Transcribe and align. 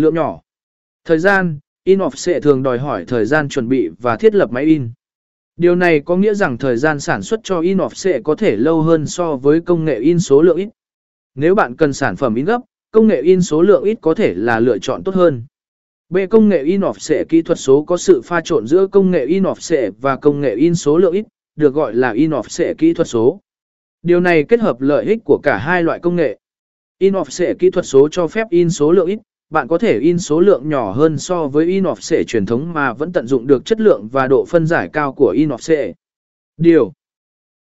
Lượng 0.00 0.14
nhỏ. 0.14 0.40
Thời 1.04 1.18
gian, 1.18 1.58
in 1.84 1.98
offset 1.98 2.40
thường 2.40 2.62
đòi 2.62 2.78
hỏi 2.78 3.04
thời 3.04 3.24
gian 3.24 3.48
chuẩn 3.48 3.68
bị 3.68 3.88
và 3.98 4.16
thiết 4.16 4.34
lập 4.34 4.50
máy 4.52 4.64
in. 4.64 4.90
Điều 5.56 5.76
này 5.76 6.00
có 6.00 6.16
nghĩa 6.16 6.34
rằng 6.34 6.58
thời 6.58 6.76
gian 6.76 7.00
sản 7.00 7.22
xuất 7.22 7.40
cho 7.42 7.60
in 7.60 7.78
offset 7.78 8.22
có 8.22 8.34
thể 8.34 8.56
lâu 8.56 8.82
hơn 8.82 9.06
so 9.06 9.36
với 9.36 9.60
công 9.60 9.84
nghệ 9.84 9.98
in 9.98 10.20
số 10.20 10.42
lượng 10.42 10.56
ít. 10.56 10.68
Nếu 11.34 11.54
bạn 11.54 11.76
cần 11.76 11.92
sản 11.92 12.16
phẩm 12.16 12.34
in 12.34 12.44
gấp, 12.44 12.60
công 12.90 13.06
nghệ 13.06 13.22
in 13.22 13.42
số 13.42 13.62
lượng 13.62 13.84
ít 13.84 13.98
có 14.00 14.14
thể 14.14 14.34
là 14.34 14.60
lựa 14.60 14.78
chọn 14.78 15.04
tốt 15.04 15.14
hơn. 15.14 15.44
B. 16.08 16.18
Công 16.30 16.48
nghệ 16.48 16.62
in 16.62 16.80
offset 16.80 17.24
kỹ 17.28 17.42
thuật 17.42 17.58
số 17.58 17.84
có 17.84 17.96
sự 17.96 18.20
pha 18.24 18.40
trộn 18.40 18.66
giữa 18.66 18.86
công 18.86 19.10
nghệ 19.10 19.26
in 19.26 19.42
offset 19.42 19.90
và 20.00 20.16
công 20.16 20.40
nghệ 20.40 20.54
in 20.54 20.74
số 20.74 20.98
lượng 20.98 21.12
ít, 21.12 21.24
được 21.56 21.74
gọi 21.74 21.94
là 21.94 22.10
in 22.10 22.30
offset 22.30 22.74
kỹ 22.78 22.94
thuật 22.94 23.08
số. 23.08 23.40
Điều 24.02 24.20
này 24.20 24.44
kết 24.48 24.60
hợp 24.60 24.80
lợi 24.80 25.04
ích 25.04 25.18
của 25.24 25.40
cả 25.42 25.58
hai 25.58 25.82
loại 25.82 25.98
công 25.98 26.16
nghệ. 26.16 26.38
In 26.98 27.14
offset 27.14 27.54
kỹ 27.58 27.70
thuật 27.70 27.86
số 27.86 28.08
cho 28.08 28.26
phép 28.26 28.46
in 28.50 28.70
số 28.70 28.92
lượng 28.92 29.06
ít, 29.06 29.18
bạn 29.50 29.68
có 29.68 29.78
thể 29.78 29.98
in 29.98 30.18
số 30.18 30.40
lượng 30.40 30.68
nhỏ 30.68 30.92
hơn 30.92 31.18
so 31.18 31.46
với 31.46 31.66
in 31.66 31.84
offset 31.84 32.24
truyền 32.26 32.46
thống 32.46 32.72
mà 32.72 32.92
vẫn 32.92 33.12
tận 33.12 33.26
dụng 33.26 33.46
được 33.46 33.64
chất 33.64 33.80
lượng 33.80 34.08
và 34.12 34.28
độ 34.28 34.44
phân 34.48 34.66
giải 34.66 34.88
cao 34.92 35.12
của 35.12 35.28
in 35.28 35.48
offset. 35.48 35.92
Điều 36.56 36.92